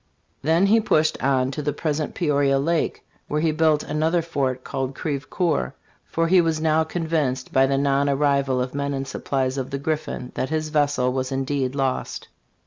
[0.41, 4.95] Then he pushed on to the present Peoria lake, where he built another fort called
[4.95, 9.69] Crevecoeur, for he was now convinced, by the non arrival of men and supplies of
[9.69, 12.29] the Griffin, that his vessel was indeed lost.